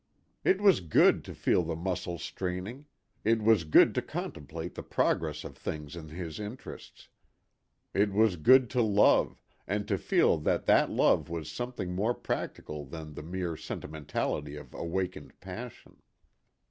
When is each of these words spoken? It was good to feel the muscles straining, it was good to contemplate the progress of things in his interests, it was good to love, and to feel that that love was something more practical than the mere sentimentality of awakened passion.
It 0.43 0.59
was 0.59 0.79
good 0.79 1.23
to 1.25 1.35
feel 1.35 1.61
the 1.61 1.75
muscles 1.75 2.23
straining, 2.23 2.87
it 3.23 3.43
was 3.43 3.65
good 3.65 3.93
to 3.93 4.01
contemplate 4.01 4.73
the 4.73 4.81
progress 4.81 5.43
of 5.43 5.55
things 5.55 5.95
in 5.95 6.07
his 6.09 6.39
interests, 6.39 7.07
it 7.93 8.11
was 8.11 8.35
good 8.35 8.67
to 8.71 8.81
love, 8.81 9.43
and 9.67 9.87
to 9.87 9.99
feel 9.99 10.39
that 10.39 10.65
that 10.65 10.89
love 10.89 11.29
was 11.29 11.51
something 11.51 11.93
more 11.93 12.15
practical 12.15 12.83
than 12.83 13.13
the 13.13 13.21
mere 13.21 13.55
sentimentality 13.55 14.55
of 14.55 14.73
awakened 14.73 15.39
passion. 15.39 16.01